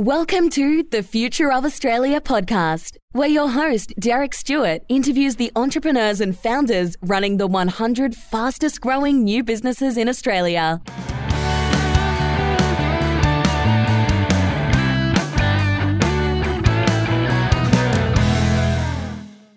[0.00, 6.22] Welcome to the Future of Australia podcast, where your host, Derek Stewart, interviews the entrepreneurs
[6.22, 10.80] and founders running the 100 fastest growing new businesses in Australia.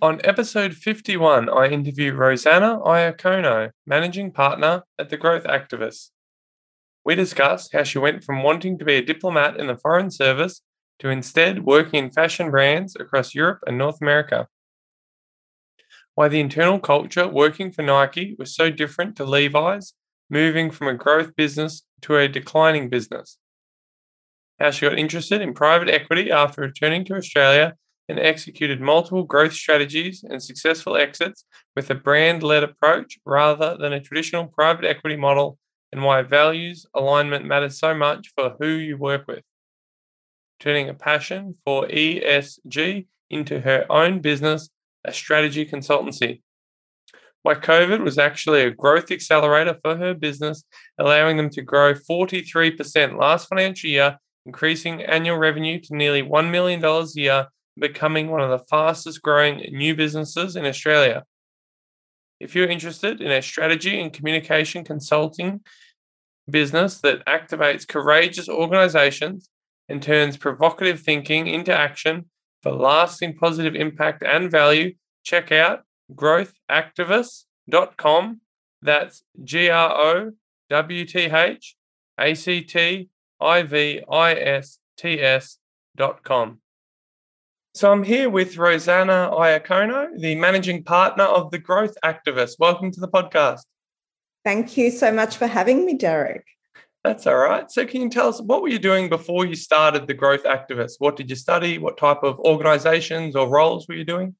[0.02, 6.10] On episode 51, I interview Rosanna Iacono, managing partner at The Growth Activists.
[7.06, 10.62] We discuss how she went from wanting to be a diplomat in the Foreign Service
[11.00, 14.48] to instead working in fashion brands across Europe and North America.
[16.16, 19.94] Why the internal culture working for Nike was so different to Levi's,
[20.30, 23.38] moving from a growth business to a declining business.
[24.60, 27.76] How she got interested in private equity after returning to Australia
[28.08, 33.92] and executed multiple growth strategies and successful exits with a brand led approach rather than
[33.92, 35.58] a traditional private equity model
[35.94, 39.44] and why values alignment matters so much for who you work with.
[40.60, 44.70] Turning a passion for ESG into her own business,
[45.06, 46.42] a strategy consultancy.
[47.44, 50.64] Why COVID was actually a growth accelerator for her business,
[50.98, 56.84] allowing them to grow 43% last financial year, increasing annual revenue to nearly $1 million
[56.84, 61.24] a year, becoming one of the fastest growing new businesses in Australia.
[62.44, 65.62] If you're interested in a strategy and communication consulting
[66.50, 69.50] business that activates courageous organizations
[69.88, 72.26] and turns provocative thinking into action
[72.62, 75.84] for lasting positive impact and value, check out
[76.14, 78.42] growthactivists.com.
[78.82, 80.34] That's G R O
[80.70, 81.78] W T H
[82.20, 83.08] A C T
[83.40, 86.60] I V I S T S.com.
[87.76, 92.60] So I'm here with Rosanna Iacono, the managing partner of the Growth Activists.
[92.60, 93.62] Welcome to the podcast.
[94.46, 96.46] Thank you so much for having me, Derek.
[97.04, 97.72] That's all right.
[97.72, 100.98] So, can you tell us what were you doing before you started the Growth Activists?
[101.00, 101.80] What did you study?
[101.80, 104.36] What type of organizations or roles were you doing?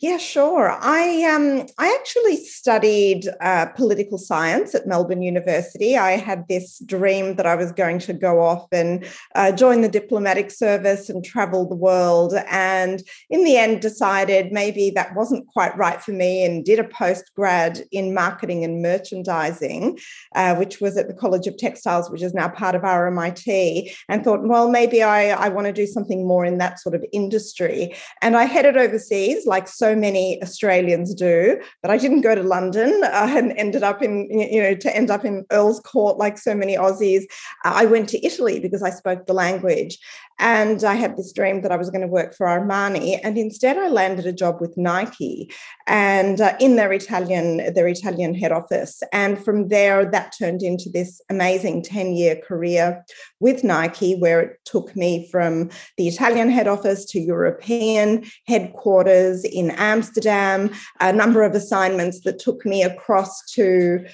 [0.00, 0.76] Yeah, sure.
[0.80, 5.96] I um, I actually studied uh, political science at Melbourne University.
[5.96, 9.88] I had this dream that I was going to go off and uh, join the
[9.88, 12.34] diplomatic service and travel the world.
[12.50, 13.00] And
[13.30, 17.30] in the end, decided maybe that wasn't quite right for me, and did a post
[17.36, 20.00] grad in marketing and merchandising,
[20.34, 23.94] uh, which was at the College of Textiles, which is now part of RMIT.
[24.08, 27.04] And thought, well, maybe I I want to do something more in that sort of
[27.12, 27.94] industry.
[28.20, 31.60] And I headed overseas, like so many Australians do.
[31.82, 35.10] But I didn't go to London uh, and ended up in, you know, to end
[35.10, 37.22] up in Earl's Court like so many Aussies.
[37.64, 39.98] Uh, I went to Italy because I spoke the language.
[40.38, 43.20] And I had this dream that I was going to work for Armani.
[43.22, 45.52] And instead, I landed a job with Nike
[45.86, 49.02] and uh, in their Italian, their Italian head office.
[49.12, 53.04] And from there, that turned into this amazing 10 year career
[53.38, 59.70] with Nike, where it took me from the Italian head office to European headquarters in
[59.72, 60.70] Amsterdam,
[61.00, 64.04] a number of assignments that took me across to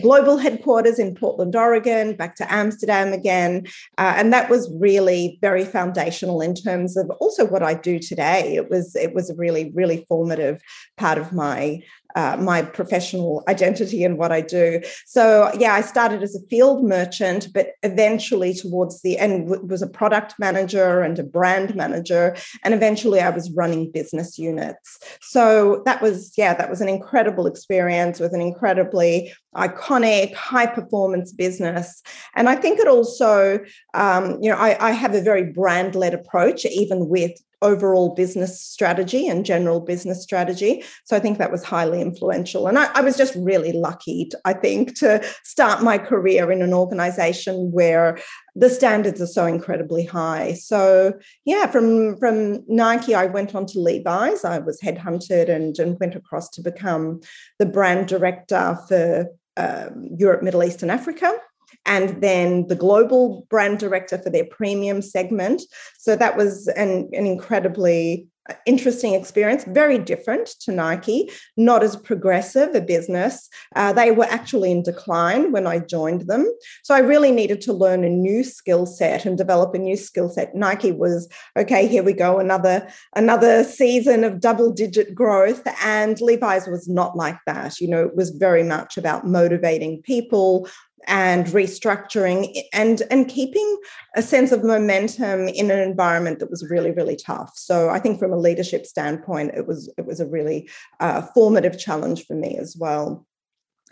[0.00, 3.66] global headquarters in Portland, Oregon, back to Amsterdam again.
[3.98, 8.54] Uh, and that was really very foundational in terms of also what I do today.
[8.56, 10.60] It was it was a really, really formative
[10.96, 11.82] part of my
[12.14, 14.80] uh, my professional identity and what I do.
[15.06, 19.86] So yeah, I started as a field merchant, but eventually towards the end was a
[19.86, 24.98] product manager and a brand manager, and eventually I was running business units.
[25.20, 31.32] So that was yeah, that was an incredible experience with an incredibly iconic high performance
[31.32, 32.02] business,
[32.34, 33.60] and I think it also
[33.94, 38.60] um, you know I, I have a very brand led approach even with overall business
[38.60, 40.84] strategy and general business strategy.
[41.04, 42.66] So I think that was highly influential.
[42.66, 46.74] And I, I, was just really lucky, I think, to start my career in an
[46.74, 48.18] organization where
[48.54, 50.54] the standards are so incredibly high.
[50.54, 51.14] So
[51.44, 54.44] yeah, from, from Nike, I went on to Levi's.
[54.44, 57.20] I was headhunted and, and went across to become
[57.58, 61.38] the brand director for um, Europe, Middle East, and Africa
[61.86, 65.62] and then the global brand director for their premium segment.
[65.98, 71.94] So that was an, an incredibly uh, interesting experience, very different to Nike, not as
[71.94, 73.48] progressive a business.
[73.76, 76.52] Uh, they were actually in decline when I joined them.
[76.82, 80.28] So I really needed to learn a new skill set and develop a new skill
[80.28, 80.56] set.
[80.56, 85.62] Nike was, okay, here we go, another, another season of double digit growth.
[85.80, 87.80] And Levi's was not like that.
[87.80, 90.68] You know, it was very much about motivating people,
[91.06, 93.78] and restructuring and and keeping
[94.16, 98.18] a sense of momentum in an environment that was really really tough so i think
[98.18, 100.68] from a leadership standpoint it was it was a really
[101.00, 103.26] uh, formative challenge for me as well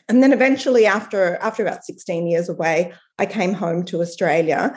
[0.08, 4.74] and then eventually after after about 16 years away i came home to australia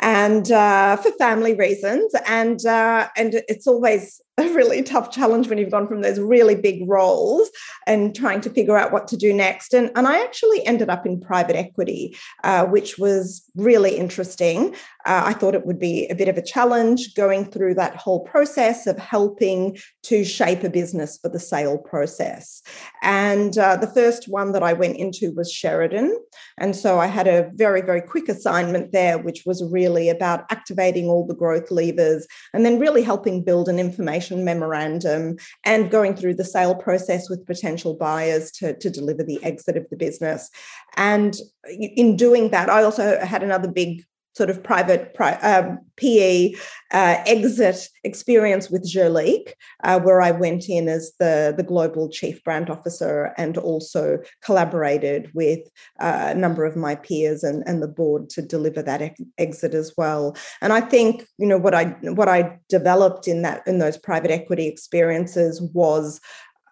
[0.00, 2.14] and uh, for family reasons.
[2.26, 6.54] And uh, and it's always a really tough challenge when you've gone from those really
[6.54, 7.50] big roles
[7.86, 9.74] and trying to figure out what to do next.
[9.74, 14.74] And, and I actually ended up in private equity, uh, which was really interesting.
[15.06, 18.20] Uh, I thought it would be a bit of a challenge going through that whole
[18.20, 22.62] process of helping to shape a business for the sale process.
[23.02, 26.16] And uh, the first one that I went into was Sheridan.
[26.58, 31.06] And so I had a very, very quick assignment there, which was really about activating
[31.06, 36.34] all the growth levers and then really helping build an information memorandum and going through
[36.34, 40.50] the sale process with potential buyers to, to deliver the exit of the business.
[40.96, 41.36] And
[41.68, 44.04] in doing that, I also had another big
[44.34, 46.54] sort of private um, PE
[46.92, 49.52] uh, exit experience with Jurlique,
[49.82, 55.30] uh, where I went in as the, the global chief brand officer and also collaborated
[55.34, 55.60] with
[56.00, 59.74] uh, a number of my peers and, and the board to deliver that ex- exit
[59.74, 60.36] as well.
[60.62, 64.30] And I think you know what I what I developed in that in those private
[64.30, 66.20] equity experiences was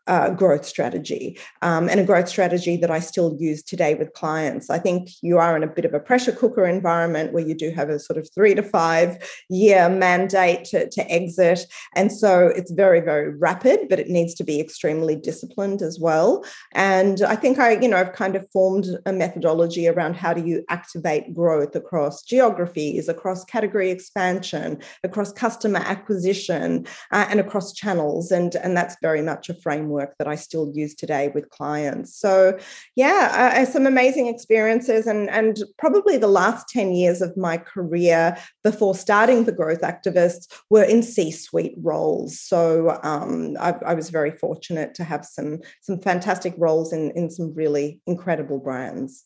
[0.06, 4.70] uh, growth strategy um, and a growth strategy that I still use today with clients.
[4.70, 7.70] I think you are in a bit of a pressure cooker environment where you do
[7.70, 9.18] have a sort of three to five
[9.48, 11.66] year mandate to, to exit.
[11.94, 16.44] And so it's very, very rapid, but it needs to be extremely disciplined as well.
[16.72, 20.46] And I think I, you know, I've kind of formed a methodology around how do
[20.46, 28.30] you activate growth across geographies, across category expansion, across customer acquisition, uh, and across channels.
[28.30, 32.16] And, and that's very much a framework framework that I still use today with clients.
[32.16, 32.58] So,
[32.94, 38.36] yeah, uh, some amazing experiences, and and probably the last ten years of my career
[38.64, 42.40] before starting the Growth Activists were in C-suite roles.
[42.40, 47.30] So um, I, I was very fortunate to have some some fantastic roles in in
[47.30, 49.24] some really incredible brands.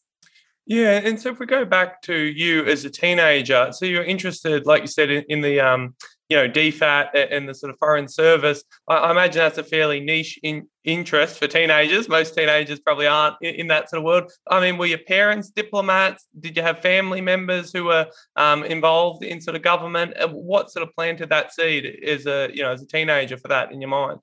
[0.71, 4.67] Yeah, and so if we go back to you as a teenager, so you're interested,
[4.67, 5.97] like you said, in, in the um,
[6.29, 8.63] you know, DFAT and the sort of foreign service.
[8.87, 12.09] I, I imagine that's a fairly niche in, interest for teenagers.
[12.09, 14.31] Most teenagers probably aren't in, in, that sort of world.
[14.49, 16.29] I mean, were your parents diplomats?
[16.39, 18.07] Did you have family members who were
[18.37, 20.15] um, involved in sort of government?
[20.31, 23.73] What sort of planted that seed as a you know as a teenager for that
[23.73, 24.21] in your mind?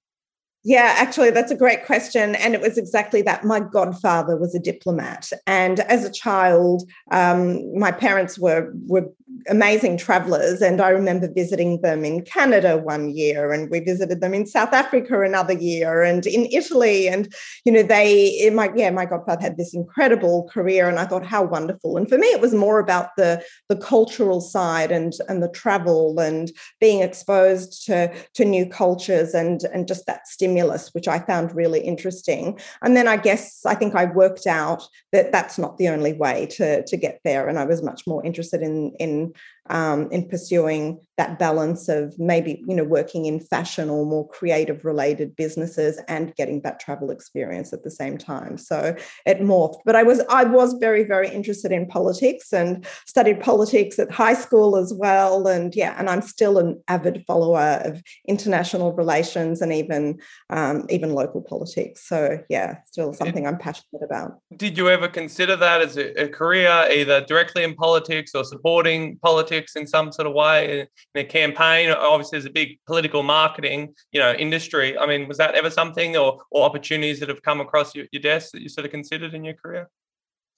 [0.68, 2.36] Yeah, actually, that's a great question.
[2.36, 3.46] And it was exactly that.
[3.46, 5.32] My godfather was a diplomat.
[5.48, 9.10] And as a child, um, my parents were, were
[9.50, 10.62] amazing travelers.
[10.62, 14.74] And I remember visiting them in Canada one year, and we visited them in South
[14.74, 17.08] Africa another year, and in Italy.
[17.08, 17.34] And,
[17.66, 20.90] you know, they, my, yeah, my godfather had this incredible career.
[20.90, 21.98] And I thought, how wonderful.
[21.98, 26.20] And for me, it was more about the, the cultural side and, and the travel
[26.20, 31.56] and being exposed to, to new cultures and, and just that stimulus which I found
[31.56, 32.60] really interesting.
[32.82, 36.48] And then I guess I think I worked out that that's not the only way
[36.52, 37.48] to, to get there.
[37.48, 39.27] And I was much more interested in, in
[39.70, 44.86] um, in pursuing that balance of maybe you know working in fashion or more creative
[44.86, 48.58] related businesses and getting that travel experience at the same time.
[48.58, 49.80] So it morphed.
[49.86, 54.36] But i was i was very very interested in politics and studied politics at high
[54.36, 55.48] school as well.
[55.48, 61.14] And yeah and i'm still an avid follower of international relations and even um, even
[61.14, 62.08] local politics.
[62.08, 64.40] So yeah still something i'm passionate about.
[64.56, 69.18] Did you ever consider that as a, a career either directly in politics or supporting
[69.18, 70.88] politics in some sort of way
[71.18, 71.90] a campaign?
[71.90, 74.98] Obviously, there's a big political marketing, you know, industry.
[74.98, 78.22] I mean, was that ever something or, or opportunities that have come across your, your
[78.22, 79.90] desk that you sort of considered in your career?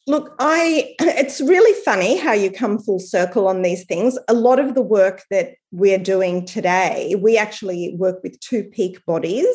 [0.08, 4.18] Look, I it's really funny how you come full circle on these things.
[4.28, 9.06] A lot of the work that we're doing today, we actually work with two peak
[9.06, 9.48] bodies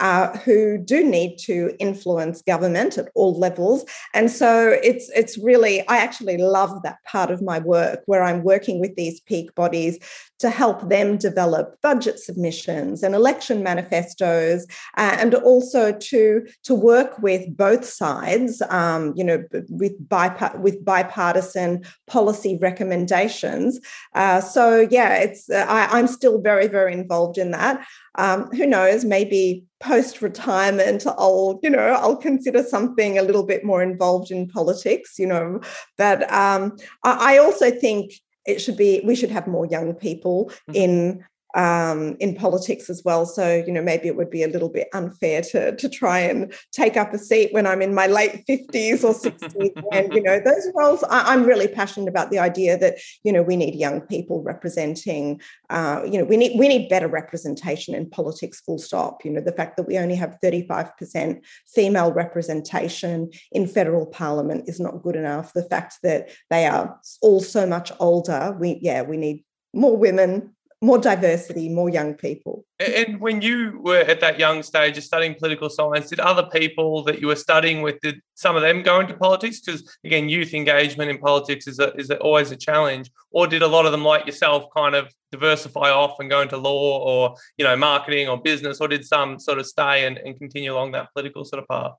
[0.00, 3.84] uh, who do need to influence government at all levels.
[4.14, 8.44] And so it's it's really I actually love that part of my work where I'm
[8.44, 9.98] working with these peak bodies
[10.38, 17.18] to help them develop budget submissions and election manifestos, uh, and also to to work
[17.18, 23.80] with both sides, um, you know, with bipart- with bipartisan policy recommendations.
[24.14, 27.86] Uh, so yeah, it's I, am still very, very involved in that.
[28.16, 33.64] Um, who knows, maybe post retirement, I'll, you know, I'll consider something a little bit
[33.64, 35.60] more involved in politics, you know.
[35.96, 38.12] But um, I, I also think
[38.46, 40.74] it should be, we should have more young people mm-hmm.
[40.74, 41.24] in
[41.54, 43.24] um, in politics as well.
[43.24, 46.52] So, you know, maybe it would be a little bit unfair to, to try and
[46.72, 49.82] take up a seat when I'm in my late 50s or 60s.
[49.92, 53.42] and, you know, those roles, I, am really passionate about the idea that, you know,
[53.42, 55.40] we need young people representing,
[55.70, 59.24] uh, you know, we need, we need better representation in politics, full stop.
[59.24, 64.80] You know, the fact that we only have 35% female representation in federal parliament is
[64.80, 65.52] not good enough.
[65.54, 70.54] The fact that they are all so much older, we, yeah, we need more women
[70.80, 72.64] more diversity, more young people.
[72.78, 77.02] And when you were at that young stage of studying political science, did other people
[77.04, 79.60] that you were studying with, did some of them go into politics?
[79.60, 83.10] Because again, youth engagement in politics is a, is a, always a challenge.
[83.32, 86.56] Or did a lot of them, like yourself, kind of diversify off and go into
[86.56, 88.80] law or you know marketing or business?
[88.80, 91.92] Or did some sort of stay and, and continue along that political sort of path?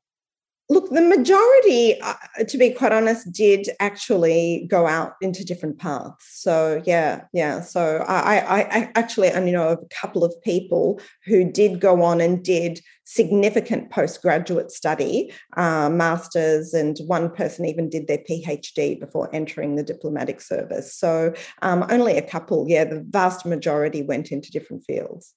[0.71, 2.13] Look, the majority, uh,
[2.47, 6.23] to be quite honest, did actually go out into different paths.
[6.29, 7.61] So yeah, yeah.
[7.61, 12.03] So I, I, I actually only know of a couple of people who did go
[12.03, 18.99] on and did significant postgraduate study, uh, masters, and one person even did their PhD
[18.99, 20.95] before entering the diplomatic service.
[20.95, 21.33] So
[21.63, 22.65] um, only a couple.
[22.69, 25.33] Yeah, the vast majority went into different fields.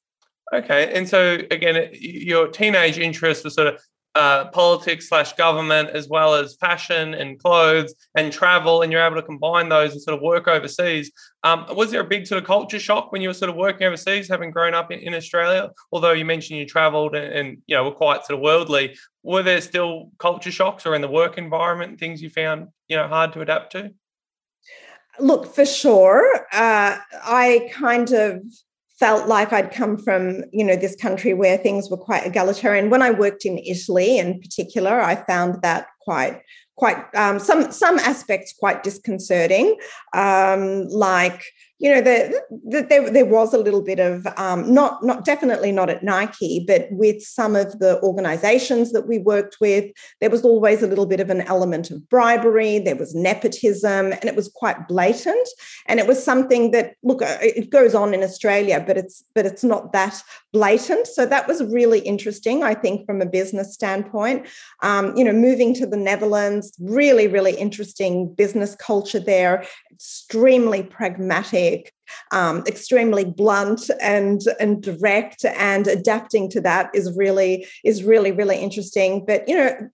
[0.52, 3.80] Okay, and so again, your teenage interest was sort of
[4.14, 9.16] uh, politics slash government as well as fashion and clothes and travel and you're able
[9.16, 11.10] to combine those and sort of work overseas.
[11.44, 13.86] Um, was there a big sort of culture shock when you were sort of working
[13.86, 15.70] overseas having grown up in, in australia?
[15.92, 19.42] Although you mentioned you traveled and, and, you know were quite sort of worldly were
[19.42, 23.32] there still culture shocks or in the work environment things you found you know hard
[23.32, 23.92] to adapt to?
[25.18, 28.42] Look for sure uh, i kind of
[29.02, 32.88] felt like I'd come from, you know, this country where things were quite egalitarian.
[32.88, 36.40] When I worked in Italy in particular, I found that quite
[36.76, 39.76] quite um, some some aspects quite disconcerting,
[40.14, 41.42] um, like
[41.82, 45.72] you know, the, the, there, there was a little bit of um, not not definitely
[45.72, 50.44] not at Nike, but with some of the organisations that we worked with, there was
[50.44, 52.78] always a little bit of an element of bribery.
[52.78, 55.48] There was nepotism, and it was quite blatant.
[55.86, 59.44] And it was something that look, uh, it goes on in Australia, but it's but
[59.44, 60.22] it's not that
[60.52, 61.08] blatant.
[61.08, 64.46] So that was really interesting, I think, from a business standpoint.
[64.82, 71.71] Um, you know, moving to the Netherlands, really really interesting business culture there, extremely pragmatic
[72.30, 78.58] um, extremely blunt and and direct, and adapting to that is really is really really
[78.58, 79.24] interesting.
[79.24, 79.88] But you know,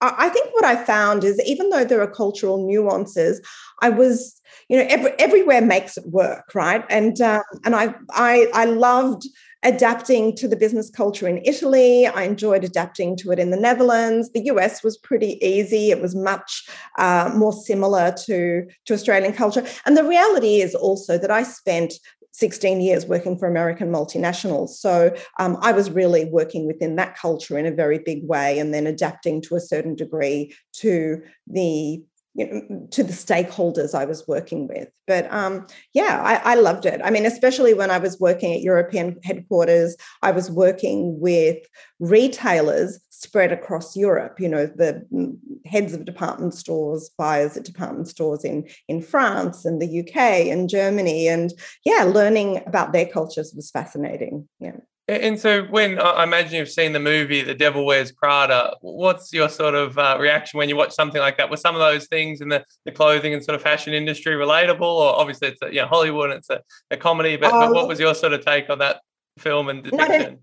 [0.00, 3.40] I think what I found is even though there are cultural nuances,
[3.82, 6.84] I was, you know, every, everywhere makes it work, right?
[6.88, 9.28] And um, and I I I loved
[9.62, 12.06] adapting to the business culture in Italy.
[12.06, 14.30] I enjoyed adapting to it in the Netherlands.
[14.32, 15.90] The US was pretty easy.
[15.90, 19.66] It was much uh, more similar to, to Australian culture.
[19.84, 21.94] And the reality is also that I spent
[22.32, 24.70] 16 years working for American multinationals.
[24.70, 28.72] So um, I was really working within that culture in a very big way and
[28.72, 32.02] then adapting to a certain degree to the
[32.34, 34.88] you know, to the stakeholders I was working with.
[35.06, 37.00] But um, yeah, I, I, loved it.
[37.02, 41.58] I mean, especially when I was working at European headquarters, I was working with
[41.98, 44.38] retailers spread across Europe.
[44.38, 49.64] You know, the mm, heads of department stores, buyers at department stores in in France
[49.64, 50.16] and the UK
[50.52, 51.52] and Germany, and
[51.84, 54.48] yeah, learning about their cultures was fascinating.
[54.60, 54.76] Yeah.
[55.10, 59.48] And so, when I imagine you've seen the movie The Devil Wears Prada, what's your
[59.48, 61.50] sort of uh, reaction when you watch something like that?
[61.50, 64.82] Were some of those things in the, the clothing and sort of fashion industry relatable?
[64.82, 66.62] Or obviously, it's a, you know, Hollywood, and it's a,
[66.92, 69.00] a comedy, but, but, what um, was your sort of take on that
[69.36, 70.38] film and depiction?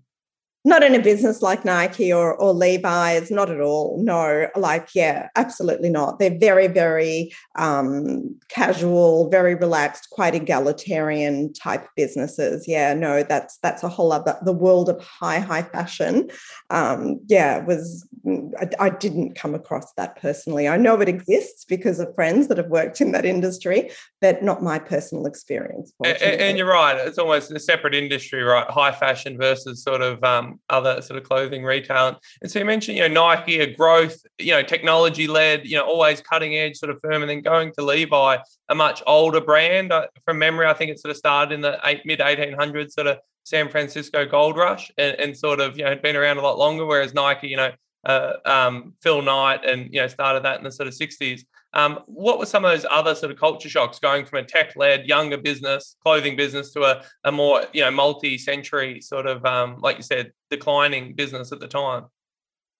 [0.64, 4.02] Not in a business like Nike or, or Levi's, not at all.
[4.02, 6.18] No, like, yeah, absolutely not.
[6.18, 12.66] They're very, very um, casual, very relaxed, quite egalitarian type businesses.
[12.66, 16.28] Yeah, no, that's that's a whole other the world of high, high fashion.
[16.70, 20.68] Um, yeah, was I, I didn't come across that personally.
[20.68, 24.62] I know it exists because of friends that have worked in that industry, but not
[24.62, 25.92] my personal experience.
[26.04, 28.68] And, and, you're right; it's almost a separate industry, right?
[28.68, 32.18] High fashion versus sort of um, other sort of clothing retail.
[32.42, 35.86] And so you mentioned, you know, Nike, a growth, you know, technology led, you know,
[35.86, 39.92] always cutting edge sort of firm, and then going to Levi, a much older brand.
[40.24, 43.18] From memory, I think it sort of started in the eight, mid 1800s, sort of
[43.44, 46.58] San Francisco gold rush, and, and sort of, you know, had been around a lot
[46.58, 46.84] longer.
[46.84, 47.72] Whereas Nike, you know,
[48.08, 51.42] uh, um, Phil Knight, and you know, started that in the sort of 60s.
[51.74, 55.06] Um, what were some of those other sort of culture shocks going from a tech-led
[55.06, 59.98] younger business, clothing business, to a, a more you know multi-century sort of um, like
[59.98, 62.06] you said declining business at the time?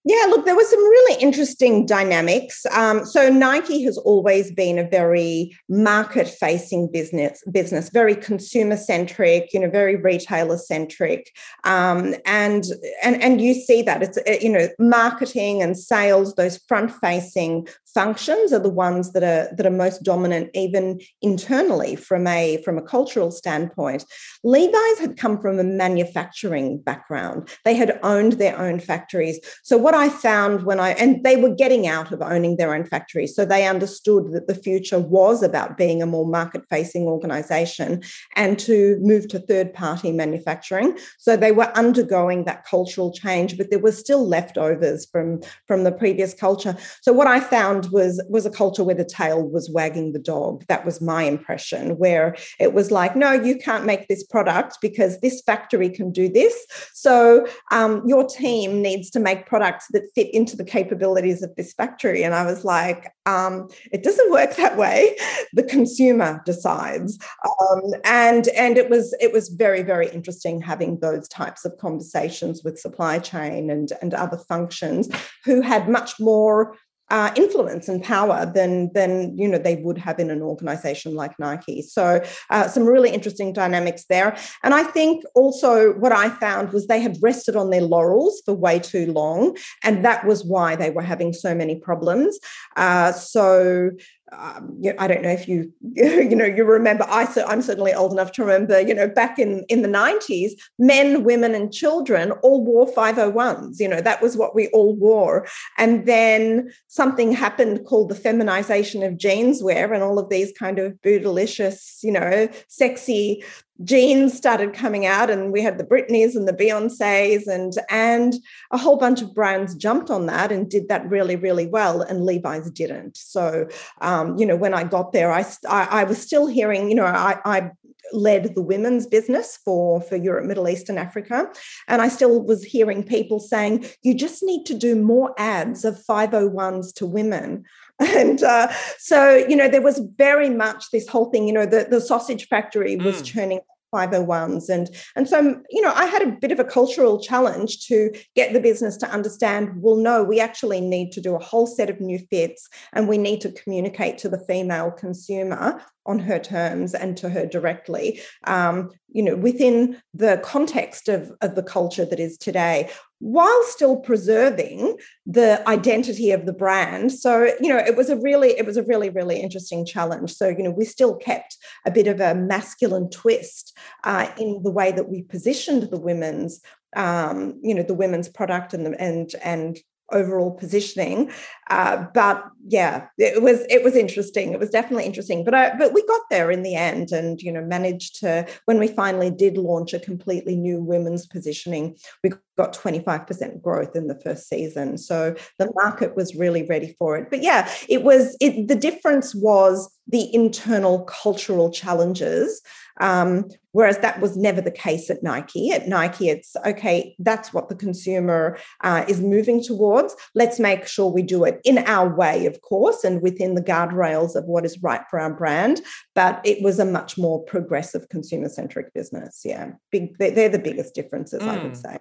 [0.05, 2.65] Yeah, look, there were some really interesting dynamics.
[2.71, 9.69] Um, so Nike has always been a very market-facing business, business, very consumer-centric, you know,
[9.69, 11.29] very retailer-centric,
[11.65, 12.63] um, and
[13.03, 18.53] and and you see that it's uh, you know marketing and sales, those front-facing functions
[18.53, 22.81] are the ones that are that are most dominant, even internally from a from a
[22.81, 24.05] cultural standpoint.
[24.45, 29.39] Levi's had come from a manufacturing background; they had owned their own factories.
[29.63, 32.85] So what I found when I, and they were getting out of owning their own
[32.85, 33.35] factories.
[33.35, 38.01] So they understood that the future was about being a more market facing organization
[38.35, 40.97] and to move to third party manufacturing.
[41.17, 45.91] So they were undergoing that cultural change, but there were still leftovers from, from the
[45.91, 46.75] previous culture.
[47.01, 50.65] So what I found was, was a culture where the tail was wagging the dog.
[50.67, 55.19] That was my impression, where it was like, no, you can't make this product because
[55.19, 56.55] this factory can do this.
[56.93, 59.45] So um, your team needs to make
[59.91, 62.23] that fit into the capabilities of this factory.
[62.23, 65.15] And I was like, um, it doesn't work that way.
[65.53, 67.17] The consumer decides.
[67.61, 72.63] Um, and and it was it was very, very interesting having those types of conversations
[72.63, 75.09] with supply chain and, and other functions
[75.45, 76.75] who had much more
[77.09, 81.37] uh, influence and power than than you know they would have in an organization like
[81.39, 81.81] Nike.
[81.81, 84.37] So uh, some really interesting dynamics there.
[84.63, 88.53] And I think also what I found was they had rested on their laurels for
[88.53, 92.39] way too long, and that was why they were having so many problems.
[92.75, 93.91] Uh, so
[94.31, 98.31] um, I don't know if you you know you remember I I'm certainly old enough
[98.33, 102.87] to remember you know back in in the 90s men women and children all wore
[102.87, 105.47] 501s you know that was what we all wore.
[105.77, 110.93] And then something happened called the feminization of jeanswear and all of these kind of
[111.01, 113.43] bootylicious you know sexy
[113.83, 118.35] jeans started coming out and we had the Britneys and the Beyoncés and and
[118.71, 122.25] a whole bunch of brands jumped on that and did that really really well and
[122.25, 123.17] Levi's didn't.
[123.17, 123.67] So
[124.01, 127.05] um, you know when I got there I, I, I was still hearing you know
[127.05, 127.71] I, I
[128.11, 131.49] led the women's business for for Europe Middle East and Africa.
[131.87, 136.03] And I still was hearing people saying you just need to do more ads of
[136.09, 137.65] 501s to women
[137.99, 141.87] and uh, so you know there was very much this whole thing you know the,
[141.89, 143.25] the sausage factory was mm.
[143.25, 143.59] churning
[143.93, 148.11] 501s and and so you know i had a bit of a cultural challenge to
[148.35, 151.89] get the business to understand well no we actually need to do a whole set
[151.89, 156.93] of new fits and we need to communicate to the female consumer on her terms
[156.93, 162.19] and to her directly um, you know within the context of, of the culture that
[162.19, 168.09] is today while still preserving the identity of the brand so you know it was
[168.09, 171.57] a really it was a really really interesting challenge so you know we still kept
[171.85, 176.61] a bit of a masculine twist uh, in the way that we positioned the women's
[176.95, 179.79] um, you know the women's product and the, and and
[180.11, 181.31] overall positioning.
[181.69, 184.53] Uh, but yeah, it was it was interesting.
[184.53, 185.43] It was definitely interesting.
[185.43, 188.79] But I, but we got there in the end, and you know managed to when
[188.79, 194.19] we finally did launch a completely new women's positioning, we got 25% growth in the
[194.19, 194.97] first season.
[194.97, 197.29] So the market was really ready for it.
[197.29, 202.61] But yeah, it was it, the difference was the internal cultural challenges
[202.99, 205.71] um, whereas that was never the case at Nike.
[205.71, 210.15] At Nike, it's okay, that's what the consumer uh, is moving towards.
[210.35, 214.35] Let's make sure we do it in our way, of course, and within the guardrails
[214.35, 215.81] of what is right for our brand.
[216.13, 219.41] But it was a much more progressive consumer centric business.
[219.45, 221.47] Yeah, big, they're the biggest differences, mm.
[221.47, 221.81] I would mm.
[221.81, 221.97] say.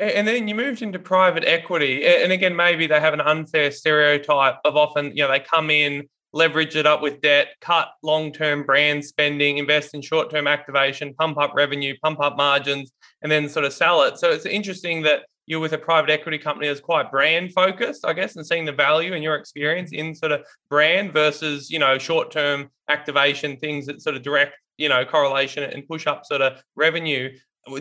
[0.00, 2.04] And then you moved into private equity.
[2.04, 6.08] And again, maybe they have an unfair stereotype of often, you know, they come in
[6.34, 11.14] leverage it up with debt, cut long term brand spending, invest in short term activation,
[11.14, 14.18] pump up revenue, pump up margins, and then sort of sell it.
[14.18, 18.14] So it's interesting that you're with a private equity company that's quite brand focused, I
[18.14, 21.98] guess, and seeing the value in your experience in sort of brand versus, you know,
[21.98, 26.42] short term activation, things that sort of direct, you know, correlation and push up sort
[26.42, 27.30] of revenue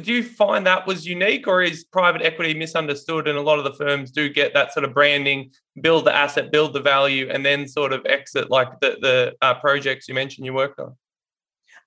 [0.02, 3.66] do you find that was unique or is private equity misunderstood and a lot of
[3.66, 7.46] the firms do get that sort of branding build the asset build the value and
[7.46, 10.96] then sort of exit like the, the uh, projects you mentioned you worked on?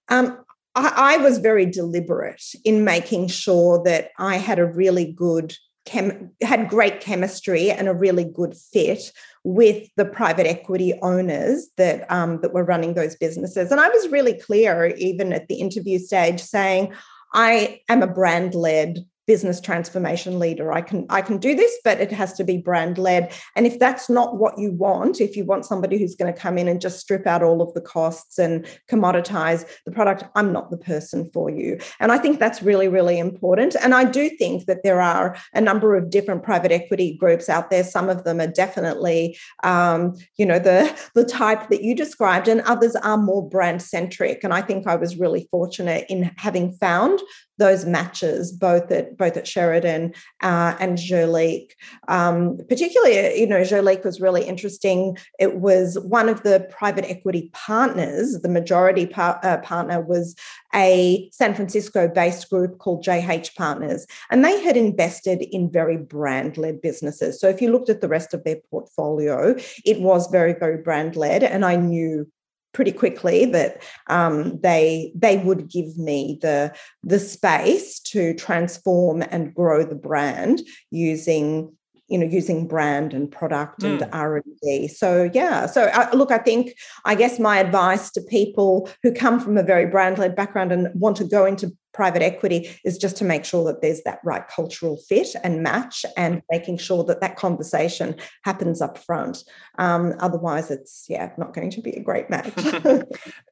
[0.09, 5.57] Um, I, I, was very deliberate in making sure that i had a really good
[5.87, 9.11] chem- had great chemistry and a really good fit
[9.43, 13.71] with the private equity owners that um, that were running those businesses.
[13.71, 16.93] And i was really clear even at the interview stage saying
[17.37, 20.73] I am a brand led business transformation leader.
[20.73, 23.33] I can I can do this, but it has to be brand led.
[23.55, 26.59] And if that's not what you want, if you want somebody who's going to come
[26.59, 30.71] in and just strip out all of the costs and commoditize the product, I'm not
[30.71, 31.79] the person for you.
[32.01, 33.77] And I think that's really really important.
[33.83, 37.71] And I do think that there are a number of different private equity groups out
[37.71, 37.85] there.
[37.85, 42.61] Some of them are definitely um, you know the the type that you described, and
[42.63, 44.45] others are more brand centric.
[44.45, 47.21] And I think I was really fortunate in having found
[47.59, 51.73] those matches both at both at Sheridan uh, and Jurlique.
[52.09, 55.17] Um, particularly, you know, Jurlique was really interesting.
[55.39, 58.41] It was one of the private equity partners.
[58.43, 60.35] The majority par- uh, partner was
[60.75, 67.41] a San Francisco-based group called JH Partners, and they had invested in very brand-led businesses.
[67.41, 71.43] So if you looked at the rest of their portfolio, it was very, very brand-led,
[71.43, 72.31] and I knew
[72.77, 76.71] pretty quickly that um, they they would give me the
[77.03, 80.61] the space to transform and grow the brand
[80.91, 81.75] using
[82.09, 84.03] you know using brand and product mm.
[84.03, 86.75] and r&d so yeah so uh, look i think
[87.07, 90.89] i guess my advice to people who come from a very brand led background and
[90.95, 94.47] want to go into private equity is just to make sure that there's that right
[94.49, 99.43] cultural fit and match and making sure that that conversation happens up front.
[99.79, 102.53] Um, otherwise it's yeah not going to be a great match.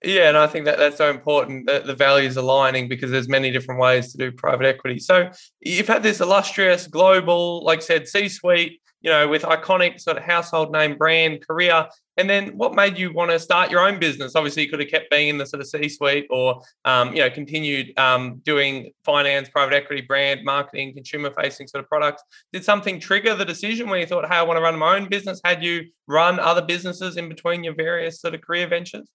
[0.04, 3.50] Yeah and i think that that's so important that the values aligning because there's many
[3.50, 4.98] different ways to do private equity.
[4.98, 5.30] So
[5.60, 10.22] you've had this illustrious global like I said c-suite you know, with iconic sort of
[10.22, 11.86] household name brand career.
[12.16, 14.34] And then what made you want to start your own business?
[14.34, 17.20] Obviously, you could have kept being in the sort of C suite or, um, you
[17.20, 22.22] know, continued um, doing finance, private equity, brand, marketing, consumer facing sort of products.
[22.52, 25.10] Did something trigger the decision where you thought, hey, I want to run my own
[25.10, 25.38] business?
[25.44, 29.10] Had you run other businesses in between your various sort of career ventures?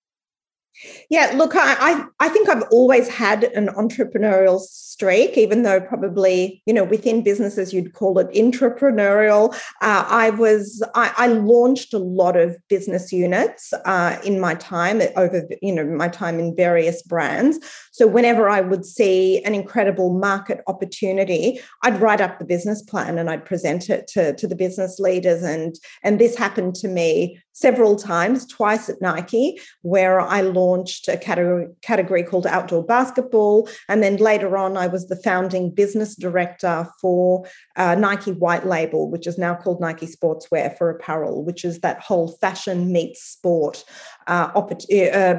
[1.10, 6.74] Yeah, look, I, I think I've always had an entrepreneurial streak, even though probably, you
[6.74, 9.54] know, within businesses you'd call it intrapreneurial.
[9.82, 15.02] Uh, I was, I, I, launched a lot of business units uh, in my time
[15.18, 17.60] over, you know, my time in various brands.
[17.92, 23.18] So whenever I would see an incredible market opportunity, I'd write up the business plan
[23.18, 25.44] and I'd present it to, to the business leaders.
[25.44, 31.18] And, and this happened to me several times, twice at Nike, where I launched a
[31.18, 33.70] category, category called outdoor basketball.
[33.88, 37.46] And then later on, I was the founding business director for
[37.76, 42.00] uh, Nike White Label, which is now called Nike Sportswear for apparel, which is that
[42.00, 43.84] whole fashion meets sport
[44.28, 45.36] uh, uh,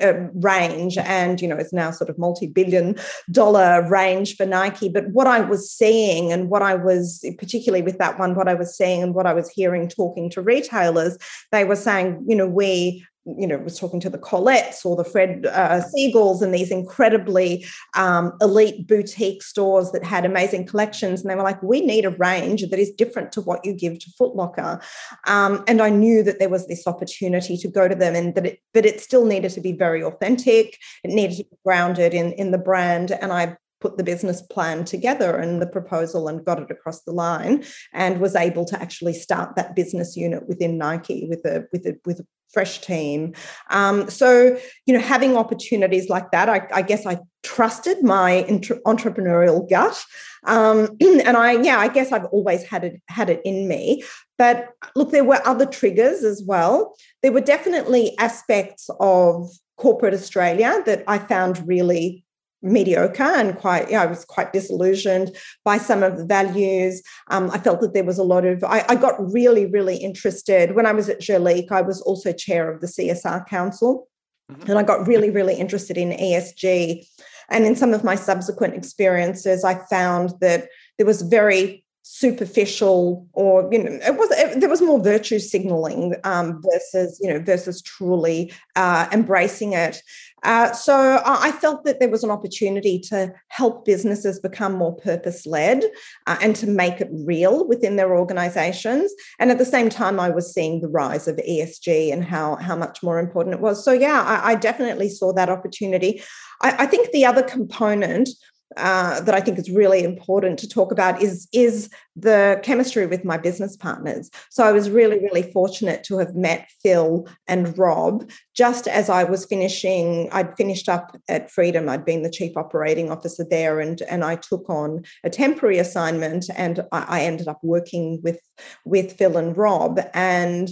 [0.00, 0.98] uh, range.
[0.98, 2.96] And, you know, it's now sort of multi billion
[3.30, 4.88] dollar range for Nike.
[4.88, 8.54] But what I was seeing and what I was, particularly with that one, what I
[8.54, 11.16] was seeing and what I was hearing talking to retailers,
[11.50, 15.04] they were saying, you know, we you know, was talking to the Colettes or the
[15.04, 21.20] Fred uh, Segals and these incredibly um, elite boutique stores that had amazing collections.
[21.20, 23.98] And they were like, we need a range that is different to what you give
[24.00, 24.82] to Footlocker.
[25.26, 28.46] Um, and I knew that there was this opportunity to go to them and that
[28.46, 30.76] it, but it still needed to be very authentic.
[31.04, 33.12] It needed to be grounded in, in the brand.
[33.12, 37.12] And I put the business plan together and the proposal and got it across the
[37.12, 41.84] line and was able to actually start that business unit within Nike with a with
[41.86, 43.34] a with a fresh team.
[43.70, 48.44] Um, so you know, having opportunities like that, I, I guess I trusted my
[48.86, 50.02] entrepreneurial gut,
[50.46, 54.04] um, and I yeah, I guess I've always had it had it in me.
[54.38, 56.96] But look, there were other triggers as well.
[57.22, 62.21] There were definitely aspects of corporate Australia that I found really
[62.62, 67.02] mediocre and quite, yeah, I was quite disillusioned by some of the values.
[67.30, 70.74] Um, I felt that there was a lot of, I, I, got really, really interested.
[70.74, 74.08] When I was at Jurlique, I was also chair of the CSR Council.
[74.50, 74.70] Mm-hmm.
[74.70, 77.04] And I got really, really interested in ESG.
[77.50, 83.68] And in some of my subsequent experiences, I found that there was very superficial or
[83.70, 87.80] you know it was it, there was more virtue signaling um, versus you know versus
[87.80, 90.02] truly uh, embracing it
[90.42, 95.46] uh, so I felt that there was an opportunity to help businesses become more purpose
[95.46, 95.84] led
[96.26, 99.12] uh, and to make it real within their organizations.
[99.38, 102.74] And at the same time, I was seeing the rise of ESG and how, how
[102.74, 103.84] much more important it was.
[103.84, 106.22] So, yeah, I, I definitely saw that opportunity.
[106.60, 108.28] I, I think the other component
[108.76, 113.24] uh, that I think is really important to talk about is is the chemistry with
[113.24, 114.30] my business partners.
[114.50, 119.24] So I was really really fortunate to have met Phil and Rob just as I
[119.24, 120.28] was finishing.
[120.32, 121.88] I'd finished up at Freedom.
[121.88, 126.46] I'd been the chief operating officer there, and and I took on a temporary assignment,
[126.56, 128.40] and I, I ended up working with
[128.84, 130.70] with Phil and Rob and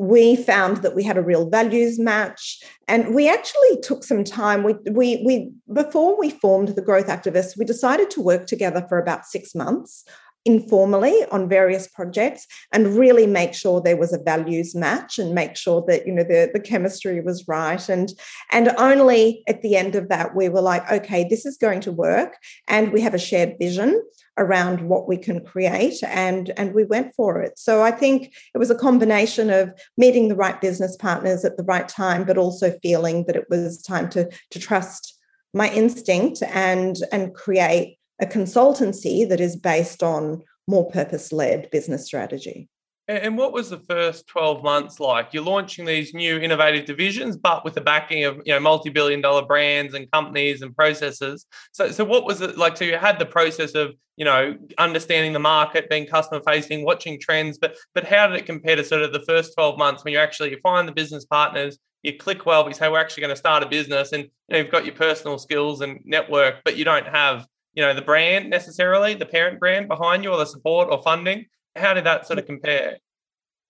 [0.00, 2.62] we found that we had a real values match.
[2.88, 4.62] And we actually took some time.
[4.62, 8.98] We, we, we before we formed the growth activists we decided to work together for
[8.98, 10.06] about six months
[10.44, 15.54] informally on various projects and really make sure there was a values match and make
[15.54, 17.88] sure that you know the, the chemistry was right.
[17.88, 18.10] And
[18.50, 21.92] and only at the end of that we were like okay this is going to
[21.92, 22.36] work.
[22.68, 24.02] And we have a shared vision
[24.38, 27.58] around what we can create and and we went for it.
[27.58, 31.64] So i think it was a combination of meeting the right business partners at the
[31.64, 35.18] right time but also feeling that it was time to to trust
[35.52, 42.04] my instinct and and create a consultancy that is based on more purpose led business
[42.04, 42.68] strategy.
[43.08, 45.30] And what was the first 12 months like?
[45.32, 49.44] You're launching these new innovative divisions, but with the backing of you know multi-billion dollar
[49.44, 51.44] brands and companies and processes.
[51.72, 52.76] So, so what was it like?
[52.76, 57.18] So you had the process of you know understanding the market, being customer facing, watching
[57.18, 60.12] trends, but but how did it compare to sort of the first 12 months when
[60.12, 63.34] you actually you find the business partners, you click well, you say we're actually going
[63.34, 66.76] to start a business, and you know, you've got your personal skills and network, but
[66.76, 67.44] you don't have
[67.80, 71.46] you know the brand necessarily, the parent brand behind you, or the support or funding?
[71.76, 72.98] How did that sort of compare?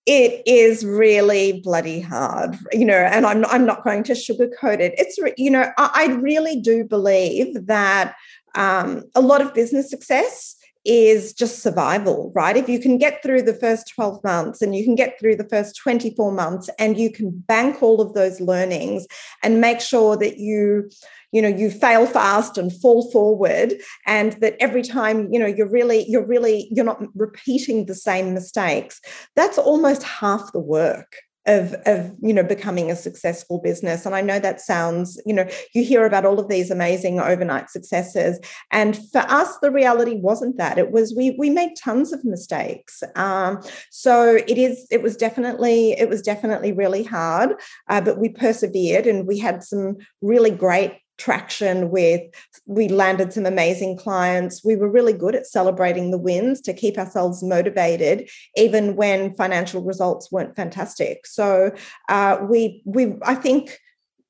[0.05, 4.94] It is really bloody hard, you know, and I'm I'm not going to sugarcoat it.
[4.99, 8.16] It's you know I, I really do believe that
[8.57, 12.57] um, a lot of business success is just survival, right?
[12.57, 15.49] If you can get through the first 12 months and you can get through the
[15.49, 19.07] first 24 months and you can bank all of those learnings
[19.44, 20.90] and make sure that you
[21.33, 23.75] you know you fail fast and fall forward
[24.07, 28.35] and that every time you know you're really you're really you're not repeating the same
[28.35, 29.01] mistakes.
[29.37, 31.16] That's almost half the work
[31.47, 34.05] of of you know becoming a successful business.
[34.05, 37.71] And i know that sounds you know you hear about all of these amazing overnight
[37.71, 38.38] successes.
[38.71, 40.79] And for us the reality wasn't that.
[40.79, 43.03] It was we we made tons of mistakes.
[43.16, 47.55] Um, so it is it was definitely it was definitely really hard
[47.88, 52.22] uh, but we persevered and we had some really great traction with
[52.66, 54.64] we landed some amazing clients.
[54.64, 59.83] We were really good at celebrating the wins to keep ourselves motivated even when financial
[59.83, 61.26] results weren't fantastic.
[61.26, 61.72] So
[62.09, 63.78] uh, we we i think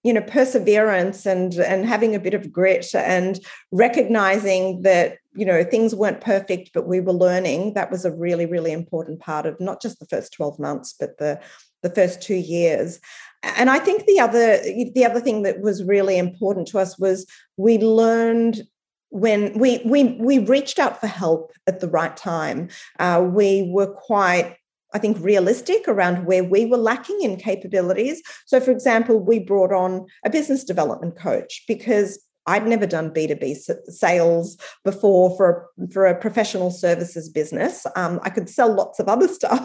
[0.02, 5.62] you know perseverance and and having a bit of grit and recognizing that you know
[5.62, 9.60] things weren't perfect but we were learning that was a really really important part of
[9.60, 11.38] not just the first 12 months but the
[11.82, 13.00] the first two years
[13.42, 14.58] and i think the other
[14.94, 18.62] the other thing that was really important to us was we learned
[19.10, 23.92] when we we we reached out for help at the right time uh, we were
[23.92, 24.56] quite
[24.92, 28.22] I think realistic around where we were lacking in capabilities.
[28.46, 33.56] So, for example, we brought on a business development coach because I'd never done B2B
[33.90, 37.86] sales before for a, for a professional services business.
[37.96, 39.64] Um, I could sell lots of other stuff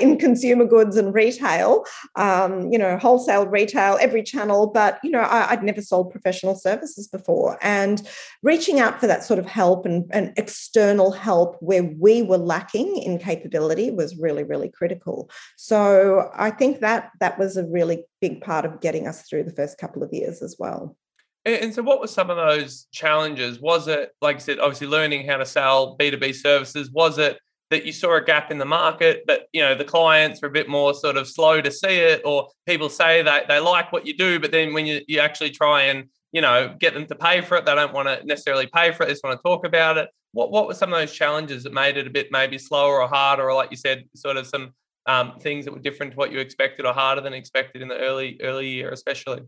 [0.00, 1.84] in consumer goods and retail,
[2.16, 6.56] um, you know, wholesale retail, every channel, but, you know, I, would never sold professional
[6.56, 7.58] services before.
[7.62, 8.02] And
[8.42, 12.96] reaching out for that sort of help and, and external help where we were lacking
[12.98, 15.30] in capability was really, really critical.
[15.56, 19.52] So I think that that was a really big part of getting us through the
[19.52, 20.96] first couple of years as well.
[21.46, 23.60] And so, what were some of those challenges?
[23.60, 26.90] Was it, like I said, obviously learning how to sell B2B services?
[26.90, 27.38] Was it
[27.70, 30.52] that you saw a gap in the market, but you know the clients were a
[30.52, 34.06] bit more sort of slow to see it, or people say that they like what
[34.06, 37.14] you do, but then when you, you actually try and you know get them to
[37.14, 39.06] pay for it, they don't want to necessarily pay for it.
[39.06, 40.08] They just want to talk about it.
[40.32, 43.08] What what were some of those challenges that made it a bit maybe slower or
[43.08, 44.72] harder, or like you said, sort of some
[45.06, 47.98] um, things that were different to what you expected or harder than expected in the
[47.98, 49.42] early early year, especially?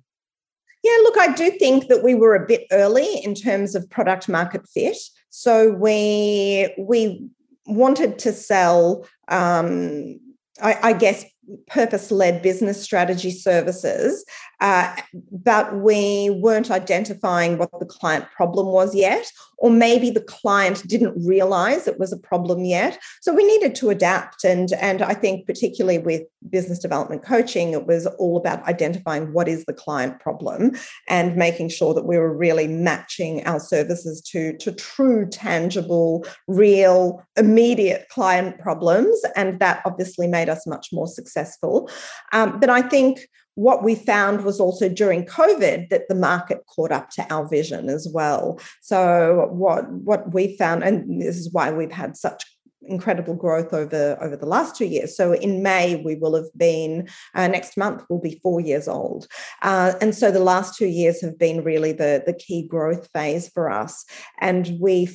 [0.83, 4.29] Yeah, look, I do think that we were a bit early in terms of product
[4.29, 4.97] market fit.
[5.31, 7.29] So we we
[7.67, 10.21] wanted to sell, um,
[10.63, 11.25] I, I guess,
[11.67, 14.25] purpose led business strategy services,
[14.61, 14.95] uh,
[15.31, 21.15] but we weren't identifying what the client problem was yet, or maybe the client didn't
[21.27, 22.99] realize it was a problem yet.
[23.21, 24.45] So we needed to adapt.
[24.45, 29.49] And, and I think, particularly with business development coaching, it was all about identifying what
[29.49, 30.73] is the client problem
[31.09, 37.25] and making sure that we were really matching our services to, to true, tangible, real,
[37.37, 39.21] immediate client problems.
[39.35, 41.91] And that obviously made us much more successful.
[42.33, 46.93] Um, but I think what we found was also during COVID that the market caught
[46.93, 48.61] up to our vision as well.
[48.81, 52.45] So what what we found, and this is why we've had such
[52.83, 55.17] incredible growth over over the last two years.
[55.17, 59.27] So in may we will have been uh, next month will be four years old.
[59.63, 63.49] Uh, and so the last two years have been really the the key growth phase
[63.49, 64.05] for us.
[64.41, 65.09] And we